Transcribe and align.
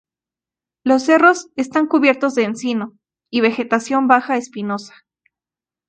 Los 0.83 1.03
cerros 1.03 1.51
están 1.57 1.85
cubiertos 1.85 2.33
de 2.33 2.45
encino 2.45 2.97
y 3.31 3.41
vegetación 3.41 4.07
baja 4.07 4.35
espinosa. 4.35 4.95